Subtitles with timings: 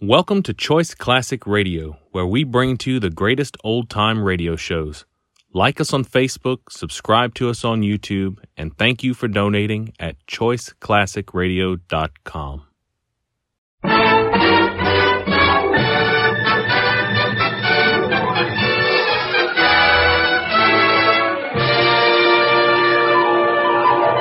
[0.00, 4.54] Welcome to Choice Classic Radio, where we bring to you the greatest old time radio
[4.54, 5.04] shows.
[5.52, 10.14] Like us on Facebook, subscribe to us on YouTube, and thank you for donating at
[10.28, 12.62] choiceclassicradio.com.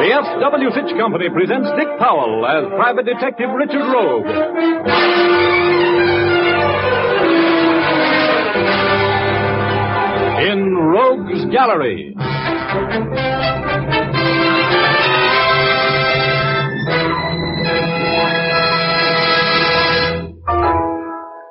[0.01, 0.71] The F.W.
[0.71, 4.25] Fitch Company presents Dick Powell as Private Detective Richard Rogue.
[10.39, 12.13] In Rogue's Gallery.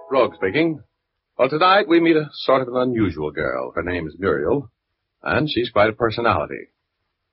[0.09, 0.81] Rogue speaking.
[1.37, 3.73] Well, tonight we meet a sort of an unusual girl.
[3.75, 4.71] Her name is Muriel,
[5.23, 6.69] and she's quite a personality.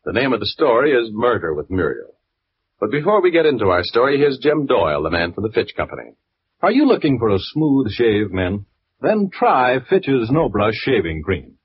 [0.06, 2.16] The name of the story is Murder with Muriel.
[2.80, 5.74] But before we get into our story, here's Jim Doyle, the man from the Fitch
[5.78, 6.16] Company.
[6.62, 8.66] Are you looking for a smooth shave, men?
[9.04, 11.58] Then try Fitch's No Brush Shaving Cream.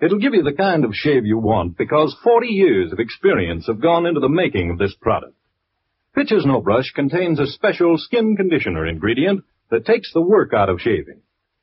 [0.00, 3.82] It'll give you the kind of shave you want because 40 years of experience have
[3.82, 5.34] gone into the making of this product.
[6.14, 10.80] Fitch's No Brush contains a special skin conditioner ingredient that takes the work out of
[10.80, 11.20] shaving.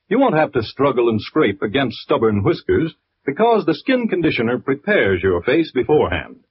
[0.08, 2.94] You won't have to struggle and scrape against stubborn whiskers
[3.26, 6.42] because the skin conditioner prepares your face beforehand.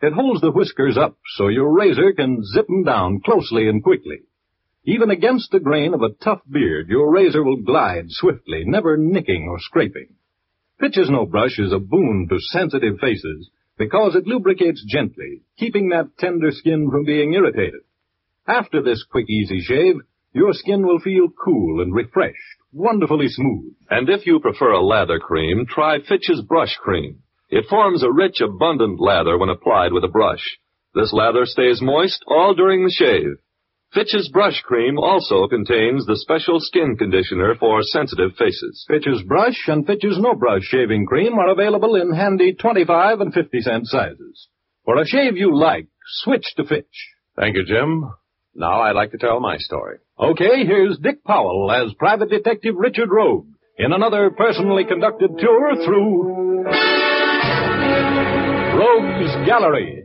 [0.00, 4.20] It holds the whiskers up so your razor can zip them down closely and quickly.
[4.86, 9.48] Even against the grain of a tough beard, your razor will glide swiftly, never nicking
[9.48, 10.08] or scraping.
[10.78, 16.18] Fitch's No Brush is a boon to sensitive faces because it lubricates gently, keeping that
[16.18, 17.80] tender skin from being irritated.
[18.46, 19.96] After this quick, easy shave,
[20.34, 22.36] your skin will feel cool and refreshed,
[22.72, 23.72] wonderfully smooth.
[23.88, 27.20] And if you prefer a lather cream, try Fitch's Brush Cream.
[27.48, 30.58] It forms a rich, abundant lather when applied with a brush.
[30.94, 33.36] This lather stays moist all during the shave.
[33.94, 38.84] Fitch's Brush Cream also contains the special skin conditioner for sensitive faces.
[38.88, 43.60] Fitch's Brush and Fitch's No Brush shaving cream are available in handy 25 and 50
[43.60, 44.48] cent sizes.
[44.84, 45.86] For a shave you like,
[46.22, 47.12] switch to Fitch.
[47.36, 48.10] Thank you, Jim.
[48.56, 49.98] Now I'd like to tell my story.
[50.18, 53.46] Okay, here's Dick Powell as Private Detective Richard Rogue
[53.78, 56.64] in another personally conducted tour through
[58.74, 60.04] Rogue's Gallery.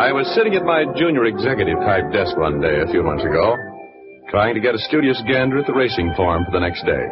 [0.00, 3.52] I was sitting at my junior executive type desk one day a few months ago,
[4.32, 7.04] trying to get a studious gander at the racing form for the next day.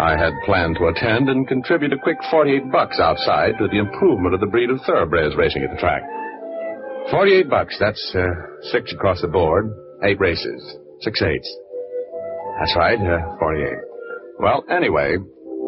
[0.00, 4.32] I had planned to attend and contribute a quick 48 bucks outside to the improvement
[4.32, 6.00] of the breed of thoroughbreds racing at the track.
[7.12, 8.32] 48 bucks, that's uh,
[8.72, 9.68] six across the board,
[10.02, 10.56] eight races,
[11.04, 11.52] six eights.
[12.64, 13.68] That's right, uh, 48.
[14.40, 15.20] Well, anyway,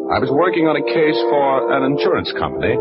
[0.09, 2.73] I was working on a case for an insurance company,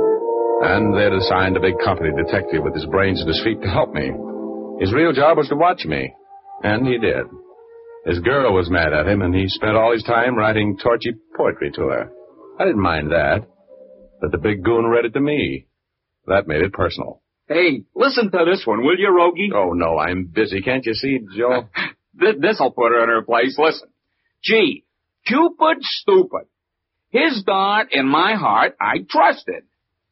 [0.62, 3.93] and they'd assigned a big company detective with his brains at his feet to help
[3.93, 4.12] me.
[4.81, 6.15] His real job was to watch me,
[6.62, 7.27] and he did.
[8.06, 11.71] His girl was mad at him, and he spent all his time writing torchy poetry
[11.72, 12.11] to her.
[12.59, 13.47] I didn't mind that,
[14.21, 15.67] but the big goon read it to me.
[16.27, 17.22] That made it personal.
[17.49, 19.51] Hey, listen to this one, will you, Rogie?
[19.55, 20.62] Oh, no, I'm busy.
[20.62, 21.69] Can't you see, Joe?
[22.21, 23.56] Th- this'll put her in her place.
[23.59, 23.89] Listen.
[24.45, 24.84] Gee,
[25.27, 26.47] Cupid's stupid.
[27.11, 29.65] His dart in my heart I trusted.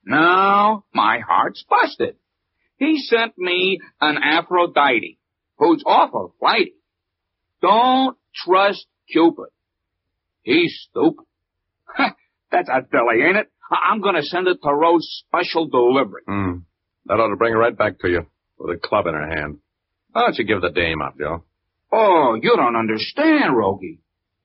[0.04, 2.16] Now my heart's busted.
[2.76, 5.18] He sent me an Aphrodite
[5.58, 6.74] who's awful flighty.
[7.60, 9.48] Don't trust Cupid.
[10.42, 11.24] He's stupid.
[12.50, 13.50] That's a dilly, ain't it?
[13.70, 16.22] I'm gonna send it to Rose special delivery.
[16.26, 16.58] Hmm.
[17.06, 18.26] That ought to bring her right back to you
[18.58, 19.58] with a club in her hand.
[20.12, 21.44] Why don't you give the dame up, Joe?
[21.92, 24.00] Oh, you don't understand, Rogie.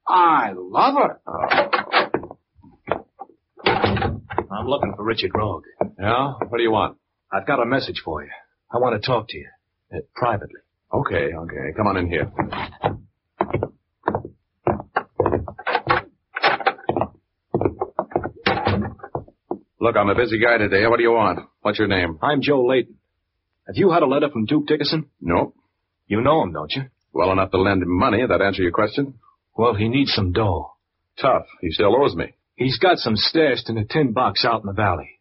[0.07, 1.19] I love her.
[4.55, 5.65] I'm looking for Richard Rogue.
[5.99, 6.33] Yeah?
[6.47, 6.97] What do you want?
[7.31, 8.29] I've got a message for you.
[8.73, 9.47] I want to talk to you.
[9.93, 10.61] Uh, privately.
[10.93, 11.73] Okay, okay.
[11.75, 12.31] Come on in here.
[19.79, 20.87] Look, I'm a busy guy today.
[20.87, 21.39] What do you want?
[21.61, 22.17] What's your name?
[22.21, 22.95] I'm Joe Layton.
[23.67, 25.09] Have you had a letter from Duke Dickerson?
[25.19, 25.55] Nope.
[26.07, 26.83] You know him, don't you?
[27.11, 28.25] Well enough to lend him money.
[28.27, 29.15] That answer your question?
[29.57, 30.71] Well, he needs some dough.
[31.19, 31.45] Tough.
[31.61, 32.35] He still owes me.
[32.55, 35.19] He's got some stashed in a tin box out in the valley.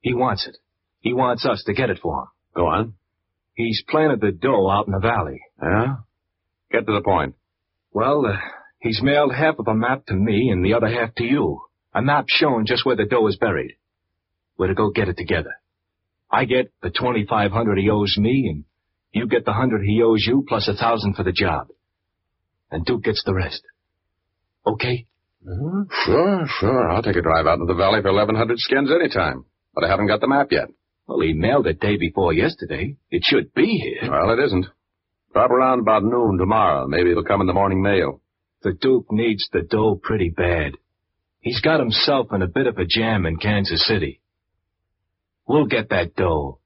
[0.00, 0.56] He wants it.
[1.00, 2.26] He wants us to get it for him.
[2.54, 2.94] Go on.
[3.54, 5.40] He's planted the dough out in the valley.
[5.62, 5.96] Yeah?
[6.70, 7.34] Get to the point.
[7.92, 8.36] Well, uh,
[8.80, 11.60] he's mailed half of a map to me and the other half to you.
[11.94, 13.76] A map showing just where the dough is buried.
[14.56, 15.52] We're to go get it together.
[16.30, 18.64] I get the 2500 he owes me, and
[19.12, 21.68] You get the hundred he owes you plus a thousand for the job.
[22.70, 23.62] And Duke gets the rest.
[24.66, 25.06] Okay?
[25.44, 26.90] Sure, sure.
[26.90, 29.44] I'll take a drive out into the valley for 1,100 skins anytime.
[29.74, 30.68] But I haven't got the map yet.
[31.06, 32.96] Well, he mailed it day before yesterday.
[33.10, 34.10] It should be here.
[34.10, 34.66] Well, it isn't.
[35.32, 36.86] Drop around about noon tomorrow.
[36.86, 38.20] Maybe it'll come in the morning mail.
[38.62, 40.74] The Duke needs the dough pretty bad.
[41.40, 44.20] He's got himself in a bit of a jam in Kansas City.
[45.48, 46.60] We'll get that dough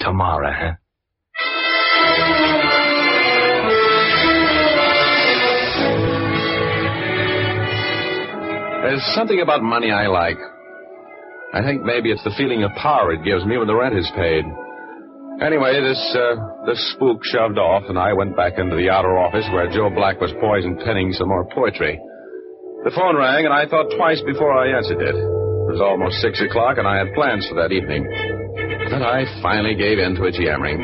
[0.00, 0.72] tomorrow, huh?
[8.82, 10.38] There's something about money I like.
[11.52, 14.08] I think maybe it's the feeling of power it gives me when the rent is
[14.14, 14.44] paid.
[15.42, 16.34] Anyway, this, uh,
[16.66, 20.20] this spook shoved off and I went back into the outer office where Joe Black
[20.20, 21.98] was poised and penning some more poetry.
[22.84, 25.14] The phone rang and I thought twice before I answered it.
[25.14, 28.06] It was almost six o'clock and I had plans for that evening.
[28.90, 30.80] But I finally gave in to its yammering.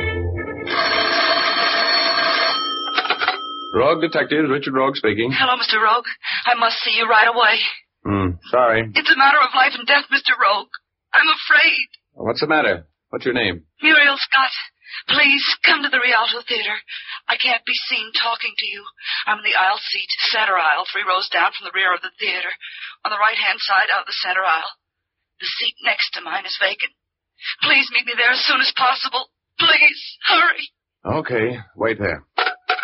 [3.75, 5.35] Rogue Detectives, Richard Rogue speaking.
[5.35, 5.83] Hello, Mr.
[5.83, 6.07] Rogue.
[6.47, 7.59] I must see you right away.
[8.05, 8.85] Hmm, sorry.
[8.95, 10.37] It's a matter of life and death, Mr.
[10.37, 10.69] Rogue.
[11.13, 11.89] I'm afraid.
[12.13, 12.87] What's the matter?
[13.09, 13.65] What's your name?
[13.81, 14.53] Muriel Scott.
[15.09, 16.77] Please come to the Rialto Theater.
[17.27, 18.85] I can't be seen talking to you.
[19.27, 22.15] I'm in the aisle seat, center aisle, three rows down from the rear of the
[22.21, 22.53] theater,
[23.03, 24.71] on the right hand side of the center aisle.
[25.41, 26.95] The seat next to mine is vacant.
[27.67, 29.27] Please meet me there as soon as possible.
[29.59, 30.01] Please,
[30.31, 30.65] hurry.
[31.05, 32.23] Okay, wait there.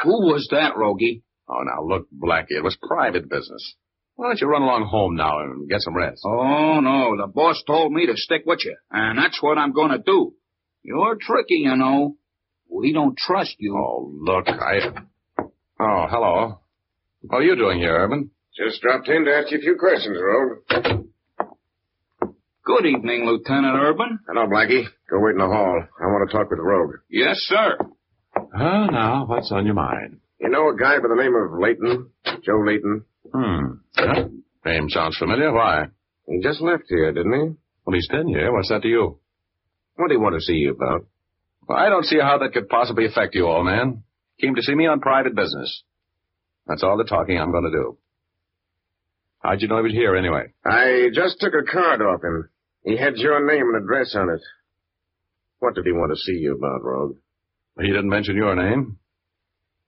[0.03, 1.23] Who was that, Rogie?
[1.49, 3.75] Oh, now look, Blackie, it was private business.
[4.21, 6.21] Why don't you run along home now and get some rest?
[6.27, 7.17] Oh, no.
[7.17, 10.35] The boss told me to stick with you, and that's what I'm going to do.
[10.83, 12.17] You're tricky, you know.
[12.69, 13.75] We don't trust you.
[13.75, 14.91] Oh, look, I.
[15.81, 16.61] Oh, hello.
[17.23, 18.31] What are you doing here, Urban?
[18.55, 21.07] Just dropped in to ask you a few questions, Rogue.
[22.67, 24.19] Good evening, Lieutenant Urban.
[24.29, 24.85] Hello, Blackie.
[25.09, 25.83] Go wait in the hall.
[25.99, 26.97] I want to talk with Rogue.
[27.09, 27.79] Yes, sir.
[28.37, 30.21] Oh, now, what's on your mind?
[30.39, 32.11] You know a guy by the name of Layton?
[32.45, 33.07] Joe Layton?
[33.33, 33.65] Hmm.
[33.97, 34.25] Yeah.
[34.65, 35.53] Name sounds familiar.
[35.53, 35.87] Why?
[36.27, 37.57] He just left here, didn't he?
[37.85, 38.53] Well, he's been here.
[38.53, 39.19] What's that to you?
[39.97, 41.07] What do you want to see you about?
[41.69, 44.03] Well, I don't see how that could possibly affect you, old man.
[44.41, 45.83] Came to see me on private business.
[46.67, 47.99] That's all the talking I'm going to do.
[49.41, 50.53] How'd you know he was here anyway?
[50.65, 52.49] I just took a card off him.
[52.85, 54.41] He had your name and address on it.
[55.59, 57.17] What did he want to see you about, Rogue?
[57.81, 58.99] He didn't mention your name.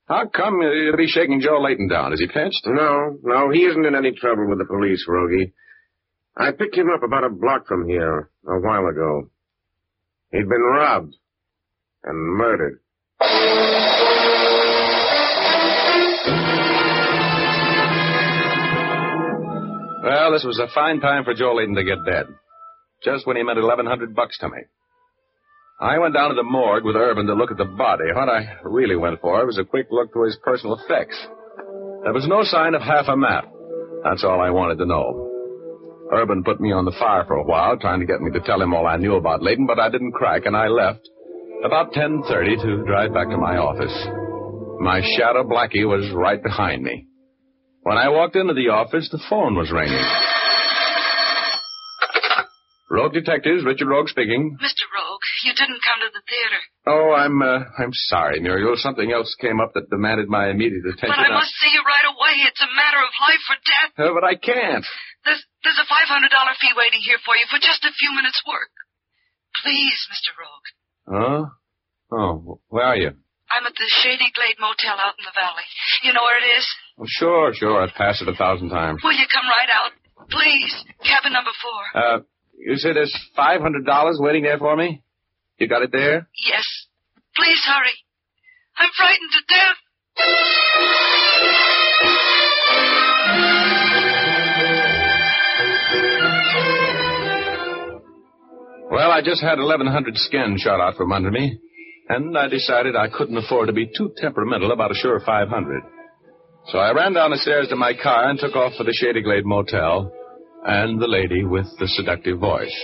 [0.09, 2.13] How come uh, you'd be shaking Joe Layton down?
[2.13, 2.63] Is he pinched?
[2.67, 5.53] No, no, he isn't in any trouble with the police, Rogie.
[6.37, 9.31] I picked him up about a block from here a while ago.
[10.33, 11.15] He'd been robbed
[12.05, 12.81] and murdered.
[20.05, 22.27] Well, this was a fine time for Joe Layton to get dead.
[23.05, 24.59] Just when he meant 1100 bucks to me.
[25.83, 28.05] I went down to the morgue with Urban to look at the body.
[28.15, 31.19] What I really went for was a quick look through his personal effects.
[32.05, 33.51] There was no sign of half a map.
[34.05, 35.29] That's all I wanted to know.
[36.13, 38.63] Urban put me on the fire for a while, trying to get me to tell
[38.63, 41.09] him all I knew about Layton, but I didn't crack, and I left
[41.65, 44.07] about 10.30 to drive back to my office.
[44.79, 47.09] My shadow Blackie was right behind me.
[47.83, 50.05] When I walked into the office, the phone was ringing.
[52.89, 54.59] Rogue Detectives, Richard Rogue speaking.
[54.63, 54.82] Mr.
[55.43, 56.61] You didn't come to the theater.
[56.87, 58.75] Oh, I'm, uh, I'm sorry, Muriel.
[58.79, 61.15] Something else came up that demanded my immediate attention.
[61.19, 62.35] But I must see you right away.
[62.47, 63.91] It's a matter of life or death.
[63.99, 64.87] Uh, but I can't.
[65.27, 68.71] There's, there's a $500 fee waiting here for you for just a few minutes' work.
[69.63, 70.31] Please, Mr.
[70.39, 70.69] Rogue.
[71.07, 71.43] Huh?
[72.13, 73.13] Oh, where are you?
[73.53, 75.67] I'm at the Shady Glade Motel out in the valley.
[76.03, 76.65] You know where it is?
[76.99, 77.83] Oh, sure, sure.
[77.83, 79.01] I've passed it a thousand times.
[79.05, 79.93] Will you come right out?
[80.31, 80.73] Please.
[81.05, 81.81] Cabin number four.
[81.95, 82.19] Uh,
[82.57, 83.85] you said there's $500
[84.21, 85.03] waiting there for me?
[85.63, 86.27] You got it there?
[86.51, 86.67] Yes.
[87.37, 87.95] Please hurry.
[88.77, 89.77] I'm frightened to death.
[98.91, 101.61] Well, I just had 1,100 skin shot out from under me,
[102.09, 105.83] and I decided I couldn't afford to be too temperamental about a sure 500.
[106.73, 109.23] So I ran down the stairs to my car and took off for the Shady
[109.23, 110.13] Glade Motel
[110.67, 112.75] and the lady with the seductive voice.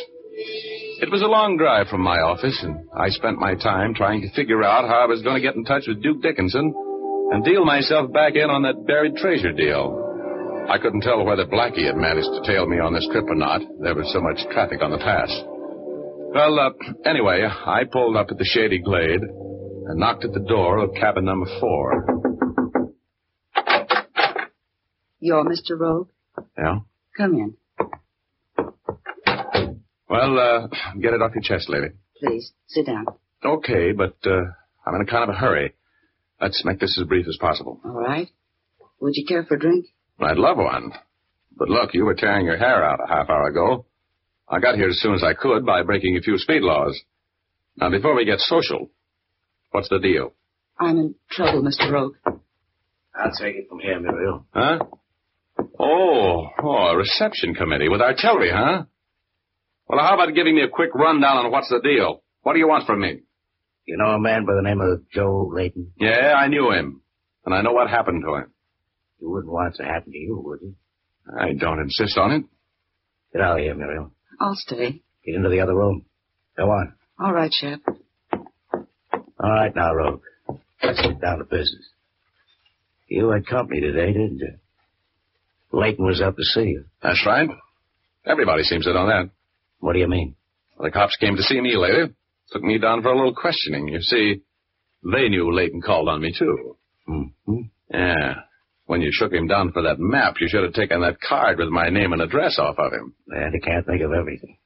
[1.01, 4.31] It was a long drive from my office, and I spent my time trying to
[4.35, 6.75] figure out how I was going to get in touch with Duke Dickinson
[7.31, 9.95] and deal myself back in on that buried treasure deal.
[10.69, 13.63] I couldn't tell whether Blackie had managed to tail me on this trip or not.
[13.81, 15.31] There was so much traffic on the pass.
[16.35, 16.71] Well, uh,
[17.09, 21.27] anyway, I pulled up at the Shady Glade and knocked at the door of cabin
[21.27, 22.07] number four.
[25.21, 25.79] You're Mr.
[25.79, 26.09] Rogue?
[26.59, 26.81] Yeah?
[27.17, 27.55] Come in,
[30.09, 30.67] Well, uh,
[31.01, 31.89] get it off your chest, lady.
[32.19, 32.53] please.
[32.67, 33.05] Sit down.
[33.45, 34.41] Okay, but, uh,
[34.87, 35.75] I'm in a kind of a hurry.
[36.41, 37.81] Let's make this as brief as possible.
[37.85, 38.29] All right.
[39.01, 39.87] Would you care for a drink?
[40.21, 40.93] I'd love one.
[41.57, 43.87] But look, you were tearing your hair out a half hour ago.
[44.49, 46.99] I got here as soon as I could by breaking a few speed laws.
[47.77, 48.91] Now, before we get social,
[49.73, 50.33] what's the deal?
[50.81, 51.91] I'm in trouble, Mr.
[51.93, 52.15] Rogue.
[52.27, 54.47] I'll take it from here, Muriel.
[54.55, 54.79] Huh?
[55.79, 58.85] Oh, oh, a reception committee with artillery, huh?
[59.89, 62.23] Well, how about giving me a quick rundown on what's the deal?
[62.43, 63.21] What do you want from me?
[63.87, 65.93] You know a man by the name of Joe Layton?
[65.99, 67.01] Yeah, I knew him.
[67.47, 68.53] And I know what happened to him.
[69.21, 70.75] You wouldn't want it to happen to you, would you?
[71.41, 72.45] I don't insist on it.
[73.33, 74.13] Get out of here, Muriel.
[74.39, 75.01] I'll stay.
[75.25, 76.05] Get into the other room.
[76.57, 76.95] Go on.
[77.19, 77.81] All right, Shep.
[78.33, 80.23] All right now, Rogue.
[80.83, 81.89] Let's get down to business.
[83.09, 84.55] You had company today, didn't you?
[85.73, 86.85] Layton was up to see you.
[87.03, 87.49] That's right.
[88.27, 89.31] Everybody seems to know that.
[89.81, 90.35] What do you mean?
[90.77, 92.11] Well, the cops came to see me later.
[92.51, 93.89] Took me down for a little questioning.
[93.89, 94.43] You see,
[95.03, 96.77] they knew Layton called on me, too.
[97.09, 97.61] Mm-hmm.
[97.93, 98.35] Yeah.
[98.87, 101.69] When you shook him down for that map, you should have taken that card with
[101.69, 103.15] my name and address off of him.
[103.29, 104.57] And you can't think of everything.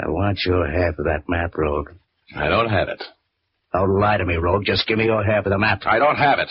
[0.00, 1.90] I want your half of that map, Rogue.
[2.36, 3.02] I don't have it.
[3.72, 4.64] Don't lie to me, Rogue.
[4.64, 5.82] Just give me your half of the map.
[5.86, 6.50] I don't have it.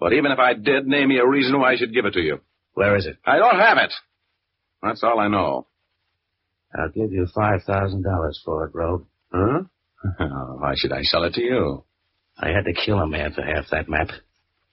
[0.00, 2.20] But even if I did, name me a reason why I should give it to
[2.20, 2.40] you.
[2.74, 3.16] Where is it?
[3.24, 3.92] I don't have it.
[4.84, 5.66] That's all I know.
[6.76, 9.06] I'll give you $5,000 for it, Rogue.
[9.32, 9.62] Huh?
[10.58, 11.84] why should I sell it to you?
[12.38, 14.08] I had to kill a man for half that map.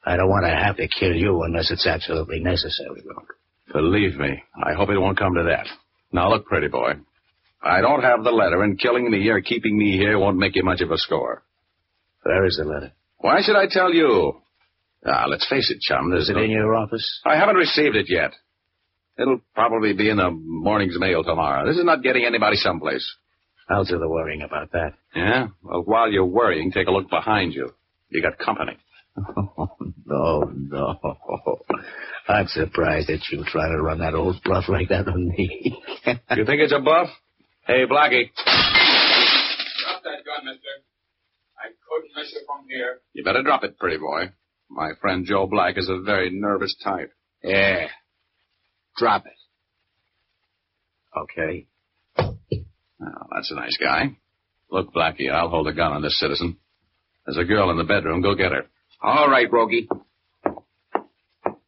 [0.04, 3.30] I don't want to have to kill you unless it's absolutely necessary, Rogue.
[3.72, 5.68] Believe me, I hope it won't come to that.
[6.12, 6.94] Now look, pretty boy.
[7.64, 10.64] I don't have the letter, and killing me or keeping me here won't make you
[10.64, 11.44] much of a score.
[12.24, 12.92] Where is the letter?
[13.20, 14.42] Why should I tell you?
[15.06, 16.10] Ah, let's face it, chum.
[16.10, 17.22] There's Is it in your office?
[17.24, 18.32] I haven't received it yet.
[19.22, 21.68] It'll probably be in the morning's mail tomorrow.
[21.68, 23.06] This is not getting anybody someplace.
[23.70, 24.94] I'll do the worrying about that.
[25.16, 25.48] Yeah?
[25.64, 27.72] Well, while you're worrying, take a look behind you.
[28.10, 28.78] You got company.
[29.18, 29.70] Oh,
[30.06, 31.00] no, no.
[32.28, 35.78] I'm surprised that you try to run that old bluff like that on me.
[36.36, 37.08] You think it's a bluff?
[37.68, 38.32] Hey, Blackie.
[38.34, 40.74] Drop that gun, mister.
[41.58, 43.00] I couldn't miss it from here.
[43.14, 44.32] You better drop it, pretty boy.
[44.70, 47.12] My friend Joe Black is a very nervous type.
[47.44, 47.88] Yeah.
[48.98, 49.34] Drop it.
[51.18, 51.68] okay.
[52.20, 54.16] Oh, that's a nice guy.
[54.70, 56.58] Look, Blackie, I'll hold a gun on this citizen.
[57.26, 58.22] There's a girl in the bedroom.
[58.22, 58.66] Go get her.
[59.02, 59.88] All right, Rogie.
[60.44, 60.64] What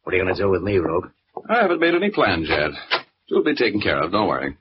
[0.06, 1.06] are you going to do with me, Rogue?
[1.48, 2.70] I haven't made any plans yet.
[3.28, 4.12] She'll be taken care of.
[4.12, 4.56] Don't worry.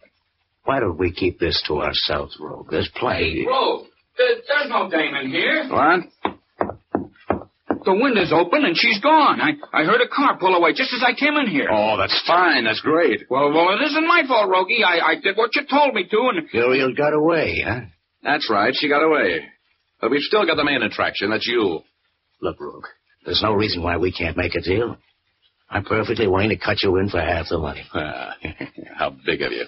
[0.65, 2.67] Why don't we keep this to ourselves, Rogue?
[2.71, 3.45] There's plenty.
[3.47, 5.69] Rogue, there- there's no dame in here.
[5.69, 6.32] What?
[7.85, 9.41] The window's open and she's gone.
[9.41, 11.67] I, I heard a car pull away just as I came in here.
[11.71, 12.63] Oh, that's fine.
[12.65, 13.21] That's great.
[13.29, 14.83] Well, well, it isn't my fault, Rogie.
[14.83, 17.81] I, I did what you told me to, and Muriel got away, huh?
[18.23, 18.73] That's right.
[18.75, 19.45] She got away.
[19.99, 21.29] But we've still got the main attraction.
[21.31, 21.81] That's you.
[22.41, 22.85] Look, Rogue,
[23.25, 24.97] there's no reason why we can't make a deal.
[25.69, 27.83] I'm perfectly willing to cut you in for half the money.
[27.93, 28.35] Ah,
[28.95, 29.65] How big of you.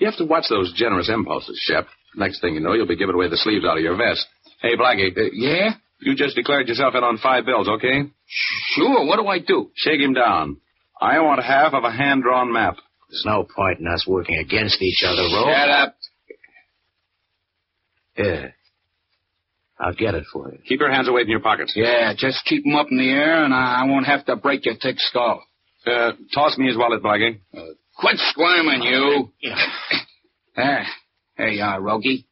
[0.00, 1.86] You have to watch those generous impulses, Shep.
[2.16, 4.26] Next thing you know, you'll be giving away the sleeves out of your vest.
[4.60, 5.16] Hey, Blackie.
[5.16, 5.70] uh, yeah,
[6.02, 8.02] You just declared yourself in on five bills, okay?
[8.74, 9.04] sure.
[9.06, 9.70] What do I do?
[9.74, 10.58] Shake him down.
[11.00, 12.76] I want half of a hand-drawn map.
[13.08, 15.48] There's no point in us working against each other, Rogue.
[15.54, 15.96] Shut up.
[18.16, 18.46] Yeah.
[19.78, 20.58] I'll get it for you.
[20.68, 21.72] Keep your hands away from your pockets.
[21.74, 24.74] Yeah, just keep 'em up in the air, and I, won't have to break your
[24.76, 25.42] thick skull.
[25.86, 27.40] Uh, toss me his wallet, Blackie.
[27.98, 29.32] Quit squirming, you.
[30.56, 30.84] Ah,
[31.38, 32.26] there you are, Rogie.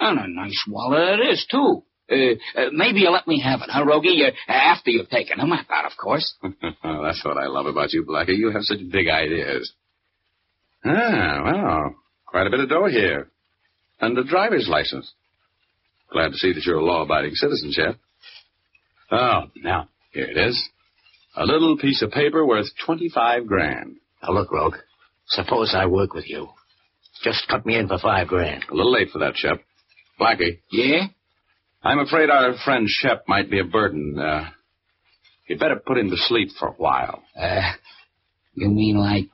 [0.00, 1.84] And a nice wallet it is, too.
[2.10, 2.14] Uh,
[2.60, 4.24] uh, maybe you'll let me have it, huh, Rogie?
[4.26, 6.34] Uh, after you've taken the map out, of course.
[6.42, 8.36] oh, that's what I love about you, Blackie.
[8.36, 9.72] You have such big ideas.
[10.84, 11.94] Ah, well,
[12.26, 13.28] quite a bit of dough here.
[14.00, 15.12] And a driver's license.
[16.10, 17.96] Glad to see that you're a law-abiding citizen, Shep.
[19.12, 20.68] Oh, now, here it is.
[21.36, 23.96] A little piece of paper worth 25 grand.
[24.22, 24.74] Now, look, Rogue.
[25.28, 26.48] Suppose I work with you.
[27.22, 28.64] Just cut me in for five grand.
[28.70, 29.60] A little late for that, Shep.
[30.18, 31.06] Blackie, Yeah?
[31.82, 34.18] I'm afraid our friend Shep might be a burden.
[34.18, 34.50] Uh,
[35.48, 37.22] you'd better put him to sleep for a while.
[37.34, 37.72] Uh,
[38.54, 39.28] you mean like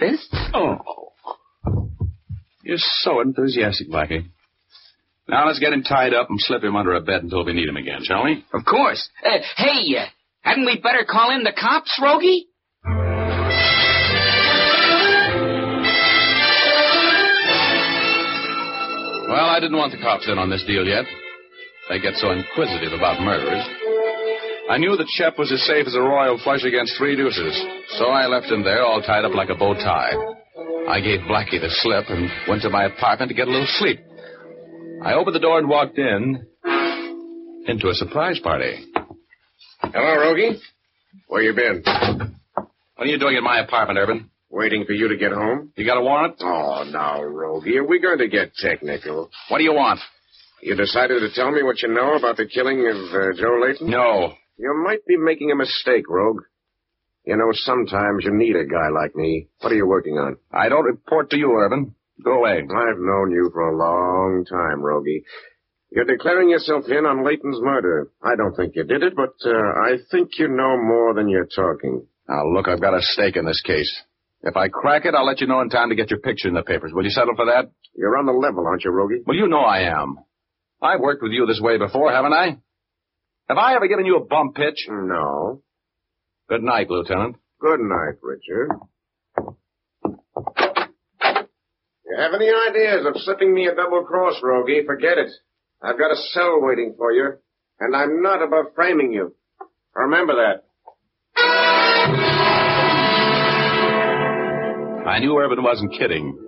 [0.00, 0.26] this?
[0.52, 0.78] Oh.
[2.64, 4.26] You're so enthusiastic, Blackie.
[5.28, 7.68] Now let's get him tied up and slip him under a bed until we need
[7.68, 8.44] him again, shall we?
[8.52, 9.08] Of course.
[9.24, 10.06] Uh, hey, uh,
[10.40, 12.46] hadn't we better call in the cops, Rogie?
[19.26, 21.04] Well, I didn't want the cops in on this deal yet.
[21.88, 23.64] They get so inquisitive about murderers.
[24.70, 27.54] I knew that Shep was as safe as a royal flush against three deuces,
[27.98, 30.12] so I left him there all tied up like a bow tie.
[30.88, 34.00] I gave Blackie the slip and went to my apartment to get a little sleep.
[35.02, 36.46] I opened the door and walked in
[37.66, 38.76] into a surprise party.
[39.80, 40.60] Hello, Rogie.
[41.28, 41.82] Where you been?
[42.54, 44.30] What are you doing in my apartment, Urban?
[44.48, 45.72] Waiting for you to get home?
[45.76, 46.36] You got a warrant?
[46.40, 49.30] Oh, now, Rogie, are we going to get technical?
[49.48, 50.00] What do you want?
[50.62, 53.90] You decided to tell me what you know about the killing of uh, Joe Layton?
[53.90, 54.34] No.
[54.56, 56.42] You might be making a mistake, Rogue.
[57.26, 59.48] You know, sometimes you need a guy like me.
[59.60, 60.36] What are you working on?
[60.52, 61.94] I don't report to you, Urban.
[62.22, 62.58] Go away.
[62.58, 65.24] I've known you for a long time, Rogie.
[65.90, 68.10] You're declaring yourself in on Layton's murder.
[68.22, 71.46] I don't think you did it, but uh, I think you know more than you're
[71.46, 72.06] talking.
[72.28, 74.02] Now, look, I've got a stake in this case.
[74.42, 76.54] If I crack it, I'll let you know in time to get your picture in
[76.54, 76.92] the papers.
[76.94, 77.70] Will you settle for that?
[77.96, 79.22] You're on the level, aren't you, Rogie?
[79.26, 80.18] Well, you know I am.
[80.84, 82.58] I've worked with you this way before, haven't I?
[83.48, 84.86] Have I ever given you a bump pitch?
[84.88, 85.62] No.
[86.48, 87.36] Good night, Lieutenant.
[87.58, 88.68] Good night, Richard.
[92.06, 94.84] You have any ideas of slipping me a double cross, Rogie?
[94.84, 95.30] Forget it.
[95.82, 97.32] I've got a cell waiting for you,
[97.80, 99.34] and I'm not above framing you.
[99.94, 100.64] Remember that.
[105.06, 106.38] I knew Urban wasn't kidding.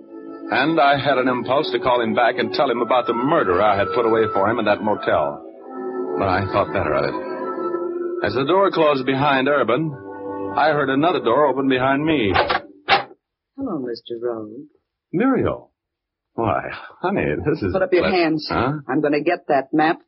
[0.49, 3.61] And I had an impulse to call him back and tell him about the murder
[3.61, 5.43] I had put away for him in that motel.
[6.17, 8.25] But I thought better of it.
[8.25, 9.91] As the door closed behind Urban,
[10.55, 12.33] I heard another door open behind me.
[13.57, 14.21] Hello, Mr.
[14.21, 14.67] Rogue.
[15.11, 15.71] Muriel.
[16.33, 16.69] Why,
[17.01, 17.73] honey, this is...
[17.73, 18.47] Put up your hands.
[18.49, 18.73] Huh?
[18.87, 19.99] I'm going to get that map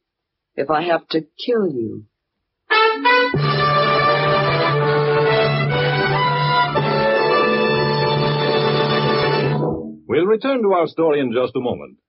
[0.55, 2.05] if I have to kill you.
[10.09, 11.99] We'll return to our story in just a moment.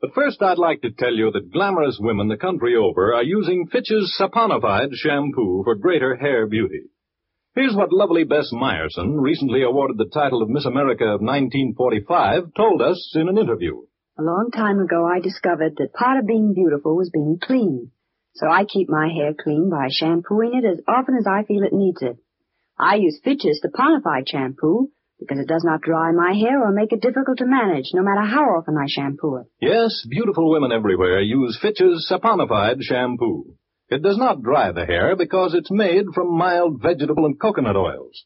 [0.00, 3.66] But first, I'd like to tell you that glamorous women the country over are using
[3.66, 6.84] Fitch's saponified shampoo for greater hair beauty.
[7.54, 12.80] Here's what lovely Bess Myerson, recently awarded the title of Miss America of 1945, told
[12.80, 13.82] us in an interview.
[14.18, 17.90] A long time ago, I discovered that part of being beautiful was being clean.
[18.36, 21.74] So I keep my hair clean by shampooing it as often as I feel it
[21.74, 22.16] needs it.
[22.78, 24.88] I use Fitch's Saponified shampoo
[25.20, 28.22] because it does not dry my hair or make it difficult to manage, no matter
[28.22, 29.46] how often I shampoo it.
[29.60, 33.54] Yes, beautiful women everywhere use Fitch's saponified shampoo.
[33.90, 38.24] It does not dry the hair because it's made from mild vegetable and coconut oils.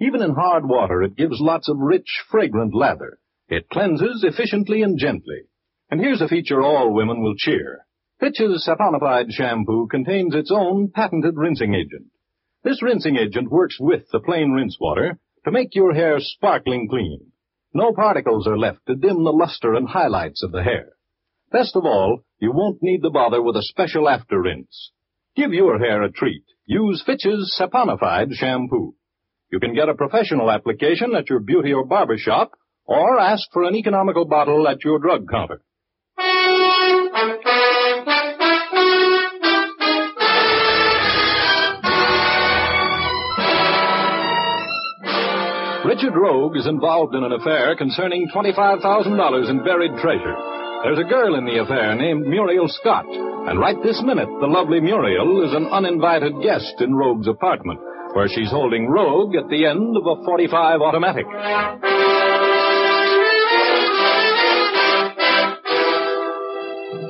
[0.00, 3.18] Even in hard water, it gives lots of rich, fragrant lather.
[3.48, 5.42] It cleanses efficiently and gently.
[5.90, 7.86] And here's a feature all women will cheer.
[8.20, 12.06] Fitch's saponified shampoo contains its own patented rinsing agent.
[12.64, 17.32] This rinsing agent works with the plain rinse water to make your hair sparkling clean.
[17.72, 20.90] No particles are left to dim the luster and highlights of the hair.
[21.50, 24.92] Best of all, you won't need to bother with a special after rinse.
[25.36, 26.44] Give your hair a treat.
[26.66, 28.94] Use Fitch's Saponified shampoo.
[29.50, 32.52] You can get a professional application at your beauty or barber shop,
[32.86, 35.60] or ask for an economical bottle at your drug counter.
[45.84, 50.34] Richard Rogue is involved in an affair concerning $25,000 in buried treasure.
[50.82, 54.80] There's a girl in the affair named Muriel Scott, and right this minute, the lovely
[54.80, 57.80] Muriel is an uninvited guest in Rogue's apartment,
[58.14, 61.26] where she's holding Rogue at the end of a 45 automatic.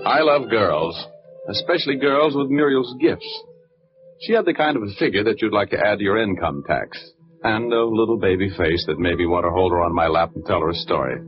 [0.06, 1.00] I love girls,
[1.48, 3.42] especially girls with Muriel's gifts.
[4.22, 6.64] She had the kind of a figure that you'd like to add to your income
[6.66, 6.98] tax,
[7.44, 10.30] and a little baby face that made me want to hold her on my lap
[10.34, 11.20] and tell her a story.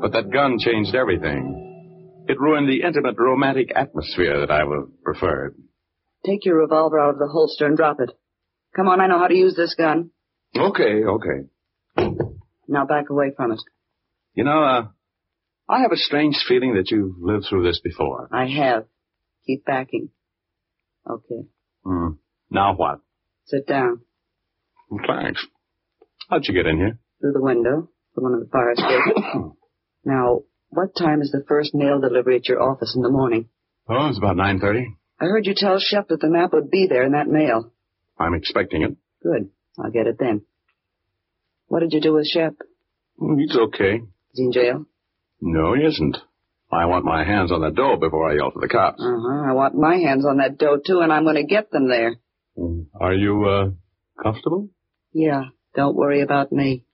[0.00, 2.26] But that gun changed everything.
[2.28, 5.56] It ruined the intimate, romantic atmosphere that I would have preferred.
[6.26, 8.10] Take your revolver out of the holster and drop it.
[8.76, 10.10] Come on, I know how to use this gun.
[10.54, 11.48] Okay, okay.
[12.68, 13.60] Now back away from it.
[14.34, 14.88] You know, uh,
[15.68, 18.28] I have a strange feeling that you've lived through this before.
[18.30, 18.84] I have.
[19.46, 20.10] Keep backing.
[21.08, 21.48] Okay.
[21.84, 22.08] Hmm.
[22.50, 23.00] Now what?
[23.46, 24.02] Sit down.
[25.06, 25.46] Thanks.
[26.30, 26.98] How'd you get in here?
[27.20, 27.88] Through the window.
[28.14, 29.20] From one of the fire escapes.
[30.04, 33.48] now, what time is the first mail delivery at your office in the morning?
[33.88, 34.84] Oh, it's about 9.30.
[35.20, 37.72] I heard you tell Shep that the map would be there in that mail.
[38.18, 38.96] I'm expecting it.
[39.22, 39.50] Good.
[39.82, 40.42] I'll get it then.
[41.68, 42.54] What did you do with Shep?
[43.18, 43.96] Hmm, He's okay.
[43.96, 44.84] Is he in jail?
[45.40, 46.16] No, he isn't.
[46.70, 49.00] I want my hands on that dough before I yell for the cops.
[49.00, 49.50] Uh-huh.
[49.50, 52.16] I want my hands on that dough, too, and I'm going to get them there.
[53.00, 53.70] Are you, uh,
[54.22, 54.68] comfortable?
[55.18, 55.42] Yeah.
[55.74, 56.84] Don't worry about me.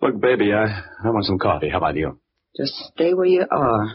[0.00, 1.68] Look, baby, I, I want some coffee.
[1.68, 2.20] How about you?
[2.56, 3.86] Just stay where you are.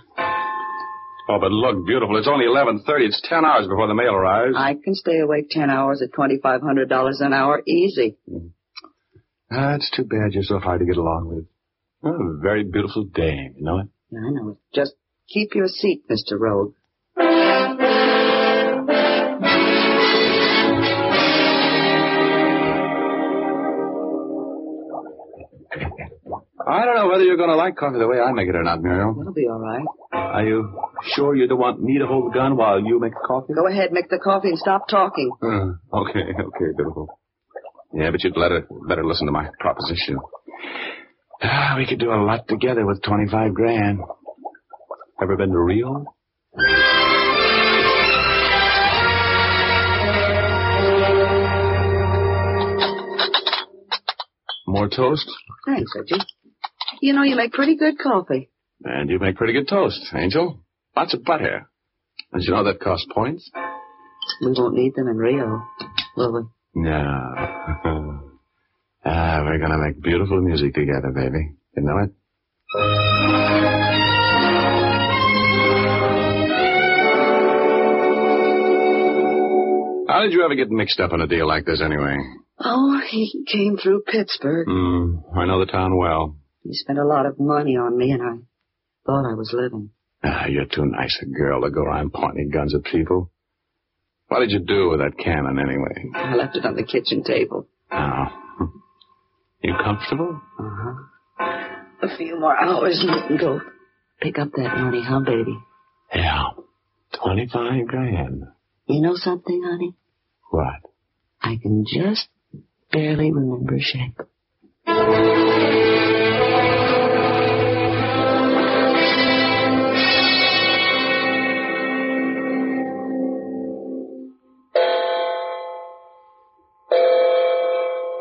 [1.30, 2.18] Oh, but look, beautiful.
[2.18, 2.82] It's only 11.30.
[3.08, 4.56] It's 10 hours before the mail arrives.
[4.58, 8.18] I can stay awake ten hours at $2,500 an hour easy.
[9.52, 11.46] Ah, it's too bad you're so hard to get along with.
[12.04, 13.88] Oh, a very beautiful dame, you know it?
[14.12, 14.58] Yeah, I know it.
[14.74, 14.94] Just
[15.32, 16.38] Keep your seat, Mr.
[16.38, 16.74] Rogue.
[26.72, 28.64] I don't know whether you're going to like coffee the way I make it or
[28.64, 29.18] not, Muriel.
[29.20, 29.84] It'll be all right.
[30.14, 30.72] Are you
[31.16, 33.54] sure you don't want me to hold the gun while you make the coffee?
[33.54, 35.30] Go ahead, make the coffee and stop talking.
[35.44, 37.20] Uh, okay, okay, beautiful.
[37.94, 40.18] Yeah, but you'd better, better listen to my proposition.
[41.44, 44.00] Ah, we could do a lot together with 25 grand.
[45.22, 46.06] Ever been to Rio?
[54.68, 55.30] More toast?
[55.66, 56.24] Thanks, Reggie.
[57.02, 58.52] You know, you make pretty good coffee.
[58.84, 60.64] And you make pretty good toast, Angel.
[60.96, 61.68] Lots of butter.
[62.32, 63.50] Did you know that costs points?
[64.42, 65.64] We won't need them in Rio,
[66.16, 66.42] will we?
[66.76, 66.92] No.
[69.04, 71.56] ah, we're gonna make beautiful music together, baby.
[71.76, 72.12] You know it?
[80.08, 82.16] How did you ever get mixed up in a deal like this anyway?
[82.60, 84.68] Oh, he came through Pittsburgh.
[84.70, 86.36] Hmm, I know the town well.
[86.64, 88.36] He spent a lot of money on me, and I
[89.06, 89.90] thought I was living.
[90.24, 93.32] Ah, you're too nice a girl to go around pointing guns at people.
[94.28, 96.10] What did you do with that cannon anyway?
[96.16, 97.68] I left it on the kitchen table.
[97.92, 98.26] Oh.
[99.64, 100.42] You comfortable?
[100.60, 101.04] Uh-huh.
[102.02, 103.62] A few more hours and we can go
[104.20, 105.56] pick up that money, huh, baby?
[106.16, 106.46] Yeah.
[107.14, 108.46] Twenty-five grand.
[108.88, 109.94] You know something, honey?
[110.50, 110.82] What?
[111.44, 112.28] I can just
[112.92, 114.28] barely remember Shep.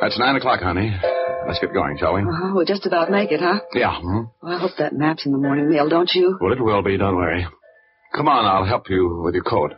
[0.00, 0.94] That's nine o'clock, honey.
[1.46, 2.22] Let's get going, shall we?
[2.22, 3.60] Oh, we'll just about make it, huh?
[3.74, 4.00] Yeah.
[4.00, 4.22] Hmm?
[4.42, 6.38] Well, I hope that map's in the morning mail, don't you?
[6.40, 6.96] Well, it will be.
[6.96, 7.46] Don't worry.
[8.14, 9.72] Come on, I'll help you with your coat.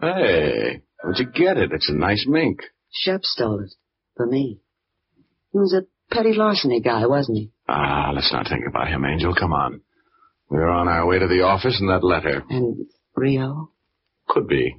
[0.00, 1.72] Hey, where'd you get it?
[1.72, 2.60] It's a nice mink.
[2.92, 3.72] Shep stole it.
[4.16, 4.60] For me.
[5.52, 7.50] He was a petty larceny guy, wasn't he?
[7.68, 9.34] Ah, let's not think about him, Angel.
[9.34, 9.80] Come on.
[10.48, 12.42] We're on our way to the office and that letter.
[12.48, 13.70] And Rio?
[14.28, 14.76] Could be.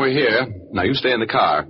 [0.00, 0.48] We're here.
[0.72, 1.68] Now you stay in the car.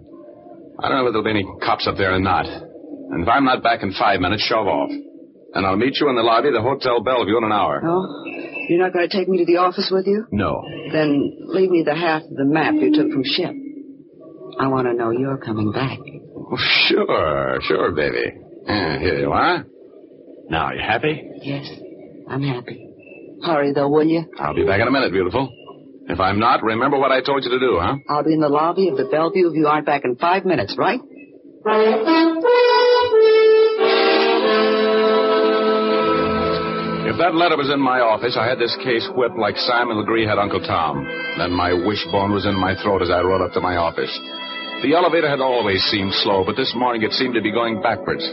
[0.78, 2.46] I don't know whether there'll be any cops up there or not.
[2.46, 4.88] And if I'm not back in five minutes, shove off.
[4.88, 7.82] And I'll meet you in the lobby of the Hotel Bellevue in an hour.
[7.84, 8.06] Oh?
[8.68, 10.26] You're not going to take me to the office with you?
[10.30, 10.62] No.
[10.92, 13.50] Then leave me the half of the map you took from Shep.
[14.60, 15.98] I want to know you're coming back.
[15.98, 18.30] Well, sure, sure, baby.
[18.68, 19.64] Here you are.
[20.48, 21.20] Now, you happy?
[21.42, 21.68] Yes,
[22.28, 22.86] I'm happy.
[23.44, 24.22] Hurry, though, will you?
[24.38, 25.52] I'll be back in a minute, beautiful.
[26.10, 27.94] If I'm not, remember what I told you to do, huh?
[28.08, 30.74] I'll be in the lobby of the Bellevue if you aren't back in five minutes,
[30.76, 30.98] right?
[37.06, 40.26] If that letter was in my office, I had this case whipped like Simon Legree
[40.26, 41.06] had Uncle Tom.
[41.38, 44.10] Then my wishbone was in my throat as I rode up to my office.
[44.82, 48.26] The elevator had always seemed slow, but this morning it seemed to be going backwards.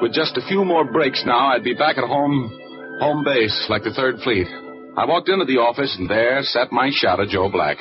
[0.00, 2.46] With just a few more breaks now, I'd be back at home,
[3.00, 4.46] home base, like the Third Fleet.
[4.98, 7.76] I walked into the office, and there sat my shadow, Joe Black.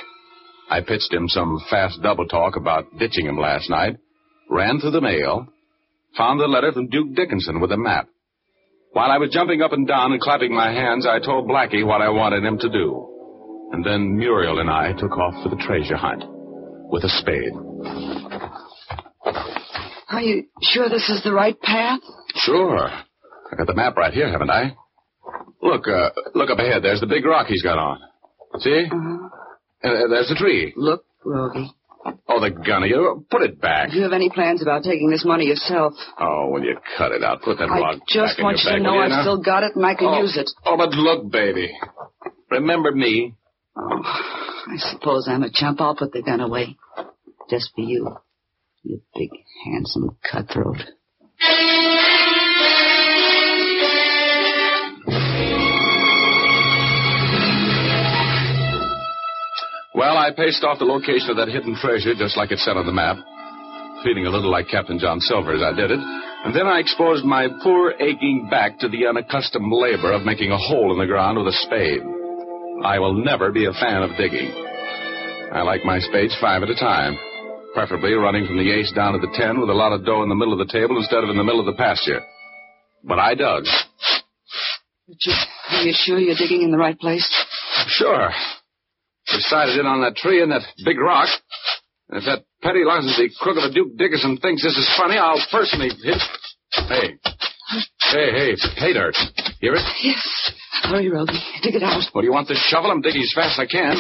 [0.70, 3.98] I pitched him some fast double talk about ditching him last night,
[4.52, 5.48] ran through the mail,
[6.16, 8.08] found the letter from Duke Dickinson with a map.
[8.92, 12.04] While I was jumping up and down and clapping my hands, I told Blackie what
[12.04, 13.70] I wanted him to do.
[13.72, 16.24] And then Muriel and I took off for the treasure hunt
[16.92, 17.54] with a spade.
[20.08, 22.02] Are you sure this is the right path?
[22.36, 22.90] Sure.
[22.90, 24.76] I got the map right here, haven't I?
[25.62, 26.84] Look, uh, look up ahead.
[26.84, 28.00] There's the big rock he's got on.
[28.60, 28.86] See?
[28.92, 29.28] Uh-huh.
[29.84, 30.74] Uh, there's the tree.
[30.76, 31.72] Look, Rogie.
[32.30, 32.86] Oh, the gunner.
[32.86, 33.90] You put it back.
[33.90, 35.94] Do you have any plans about taking this money yourself?
[36.20, 37.42] Oh, will you cut it out?
[37.42, 37.84] Put that rock back.
[37.84, 39.22] I log just back want in you your to know I've now?
[39.22, 40.50] still got it and I can oh, use it.
[40.66, 41.70] Oh, but look, baby.
[42.50, 43.36] Remember me.
[43.76, 45.82] Oh, I suppose I'm a chump.
[45.82, 46.78] I'll put the gun away.
[47.50, 48.16] Just for you.
[48.84, 49.30] You big,
[49.66, 50.78] handsome cutthroat.
[59.98, 62.86] Well, I paced off the location of that hidden treasure just like it said on
[62.86, 63.18] the map,
[64.06, 65.98] feeling a little like Captain John Silver as I did it.
[65.98, 70.58] And then I exposed my poor aching back to the unaccustomed labor of making a
[70.58, 72.06] hole in the ground with a spade.
[72.86, 74.54] I will never be a fan of digging.
[75.50, 77.18] I like my spades five at a time,
[77.74, 80.30] preferably running from the ace down to the ten with a lot of dough in
[80.30, 82.22] the middle of the table instead of in the middle of the pasture.
[83.04, 83.66] But I dug.
[85.74, 87.26] Are you sure you're digging in the right place?
[87.88, 88.30] Sure.
[89.30, 91.30] Decided it on that tree and that big rock.
[92.10, 95.42] And if that petty licensee crook of a Duke Dickerson thinks this is funny, I'll
[95.52, 96.22] personally hit.
[96.88, 97.20] Hey.
[98.12, 99.16] Hey, hey, pay dirt.
[99.60, 99.84] Hear it?
[100.02, 100.54] Yes.
[100.84, 101.34] Hurry, Rogie.
[101.64, 102.02] Dig it out.
[102.14, 102.92] What do you want this shovel?
[102.92, 103.96] I'm digging as fast as I can.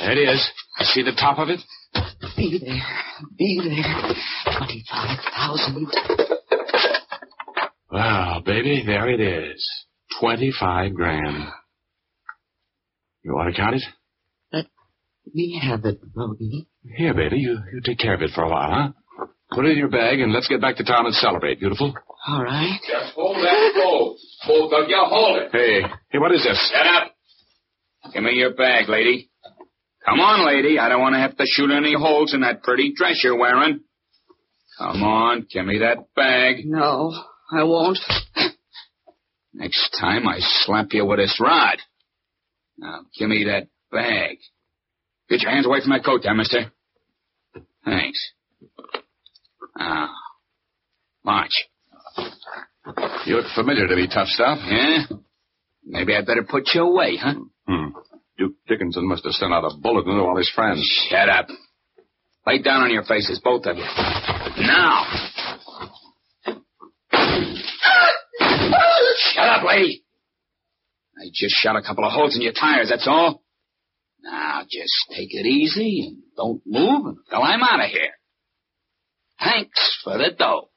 [0.00, 0.50] There it is.
[0.94, 1.60] See the top of it?
[2.36, 2.80] Be there.
[3.36, 4.14] Be there.
[4.56, 5.88] Twenty-five thousand.
[7.90, 9.68] Well, baby, there it is.
[10.20, 11.48] Twenty-five grand.
[13.22, 13.82] You want to count it?
[14.52, 16.68] Let me have it, Rogie.
[16.96, 19.26] Here, baby, you, you take care of it for a while, huh?
[19.50, 21.92] Put it in your bag and let's get back to town and celebrate, beautiful.
[22.26, 22.78] All right.
[22.80, 24.16] Just hold that pole.
[24.42, 25.48] Hold the, you hold it.
[25.52, 26.72] Hey, hey, what is this?
[26.72, 27.14] Shut up.
[28.14, 29.30] Give me your bag, lady.
[30.04, 30.78] Come on, lady.
[30.78, 33.80] I don't want to have to shoot any holes in that pretty dress you're wearing.
[34.78, 36.64] Come on, give me that bag.
[36.64, 37.12] No,
[37.52, 37.98] I won't.
[39.52, 41.78] Next time I slap you with this rod.
[42.78, 44.38] Now, give me that bag.
[45.28, 46.72] Get your hands away from that coat there, mister.
[47.84, 48.32] Thanks.
[49.76, 50.10] Now,
[51.24, 51.52] march.
[53.26, 54.58] You look familiar to me, tough stuff.
[54.66, 55.04] Yeah?
[55.84, 57.34] Maybe I'd better put you away, huh?
[57.66, 57.88] Hmm.
[58.38, 60.80] Duke Dickinson must have sent out a bulletin to all his friends.
[61.10, 61.48] Shut up.
[62.46, 63.82] Lay down on your faces, both of you.
[63.82, 65.04] Now.
[69.32, 70.04] Shut up, lady.
[71.20, 73.42] I just shot a couple of holes in your tires, that's all.
[74.22, 78.12] Now, just take it easy and don't move until I'm out of here.
[79.40, 80.70] Thanks for the dough.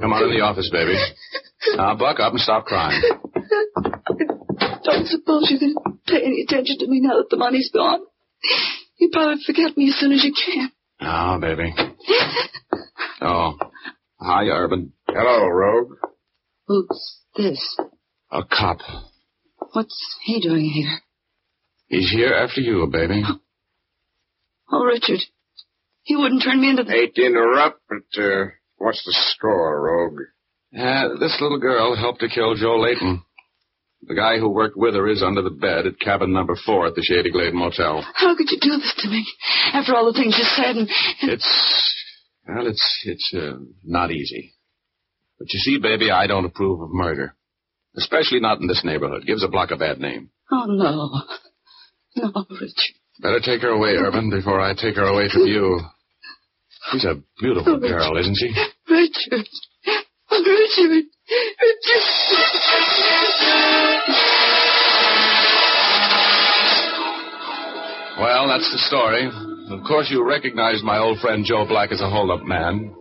[0.00, 0.96] Come on in the office, baby.
[1.76, 3.00] Now, buck up and stop crying.
[4.84, 5.74] Don't suppose you can
[6.06, 8.00] pay any attention to me now that the money's gone.
[8.98, 10.70] You probably forget me as soon as you can.
[11.00, 11.74] Oh, baby.
[13.20, 13.58] Oh.
[14.20, 14.92] Hi, Urban.
[15.08, 15.96] Hello, Rogue.
[16.66, 17.78] Who's this?
[18.30, 18.78] A cop.
[19.72, 21.00] What's he doing here?
[21.88, 23.22] He's here after you, baby.
[24.72, 25.20] Oh, Richard.
[26.02, 26.90] He wouldn't turn me into the...
[26.90, 30.20] Hate to interrupt, but, uh, what's the score, Rogue?
[30.76, 33.22] Uh, this little girl helped to kill Joe Layton.
[34.06, 36.94] The guy who worked with her is under the bed at cabin number four at
[36.94, 38.04] the Shady Glade Motel.
[38.14, 39.24] How could you do this to me?
[39.72, 40.88] After all the things you said and...
[41.22, 42.04] It's,
[42.46, 44.52] well, it's, it's, uh, not easy.
[45.38, 47.34] But you see, baby, I don't approve of murder.
[47.96, 49.24] Especially not in this neighborhood.
[49.26, 50.30] Gives a block a bad name.
[50.50, 51.22] Oh, no.
[52.16, 52.94] No, Richard.
[53.20, 55.80] Better take her away, Urban, before I take her away from you.
[56.92, 58.52] She's a beautiful girl, isn't she?
[58.88, 59.48] Richard.
[60.30, 61.04] Richard.
[68.20, 69.24] Well, that's the story.
[69.72, 72.94] Of course, you recognize my old friend Joe Black as a hold-up man.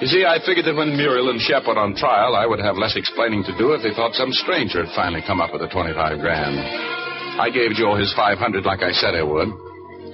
[0.00, 2.76] You see, I figured that when Muriel and Shep went on trial, I would have
[2.76, 5.68] less explaining to do if they thought some stranger had finally come up with the
[5.68, 6.58] 25 grand.
[7.38, 9.48] I gave Joe his 500 like I said I would.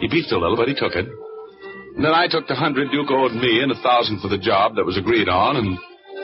[0.01, 1.09] He beefed a little, but he took it.
[1.97, 4.77] And then I took the 100 Duke owed me and a 1000 for the job
[4.77, 5.79] that was agreed on, and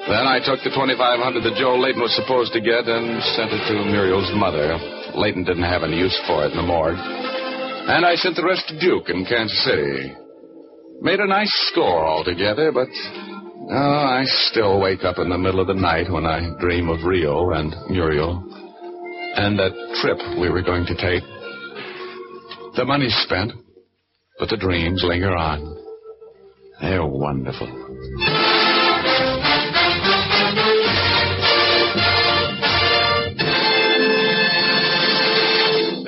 [0.08, 3.62] then I took the 2500 that Joe Layton was supposed to get and sent it
[3.68, 4.74] to Muriel's mother.
[5.14, 6.96] Layton didn't have any use for it in the morgue.
[6.96, 10.12] And I sent the rest to Duke in Kansas City.
[11.00, 15.68] Made a nice score altogether, but oh, I still wake up in the middle of
[15.68, 18.48] the night when I dream of Rio and Muriel
[19.38, 21.22] and that trip we were going to take.
[22.74, 23.52] The money's spent,
[24.38, 25.76] but the dreams linger on.
[26.80, 27.68] They're wonderful.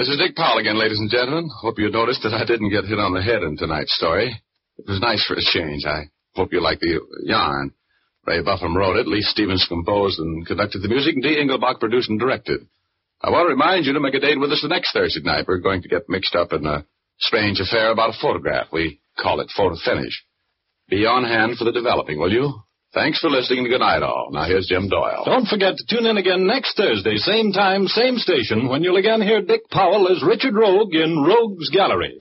[0.01, 1.51] This is Dick Powell again, ladies and gentlemen.
[1.61, 4.33] Hope you noticed that I didn't get hit on the head in tonight's story.
[4.79, 5.85] It was nice for a change.
[5.85, 7.75] I hope you like the yarn.
[8.27, 12.09] Ray Buffum wrote it, Leith Stevens composed and conducted the music, and Dee Engelbach produced
[12.09, 12.61] and directed.
[13.21, 15.45] I want to remind you to make a date with us the next Thursday night.
[15.47, 16.87] We're going to get mixed up in a
[17.19, 18.69] strange affair about a photograph.
[18.73, 20.25] We call it photo finish.
[20.89, 22.55] Be on hand for the developing, will you?
[22.93, 24.31] Thanks for listening and good night all.
[24.33, 25.23] Now here's Jim Doyle.
[25.25, 29.23] Don't forget to tune in again next Thursday, same time, same station, when you'll again
[29.23, 32.19] hear Dick Powell as Richard Rogue in Rogue's Gallery.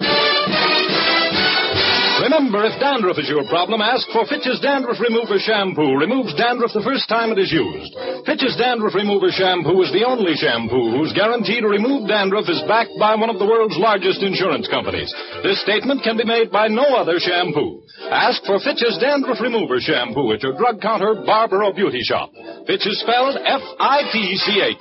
[2.39, 5.99] Remember, if dandruff is your problem, ask for Fitch's Dandruff Remover Shampoo.
[5.99, 7.91] Removes dandruff the first time it is used.
[8.23, 12.95] Fitch's Dandruff Remover Shampoo is the only shampoo whose guarantee to remove dandruff is backed
[12.95, 15.11] by one of the world's largest insurance companies.
[15.43, 17.83] This statement can be made by no other shampoo.
[18.07, 22.31] Ask for Fitch's Dandruff Remover Shampoo at your drug counter, barber, or beauty shop.
[22.63, 24.79] Fitch is spelled F-I-T-C-H.